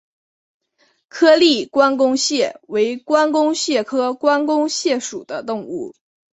[1.09, 5.93] 颗粒关公蟹为关公蟹科关公蟹属的动物。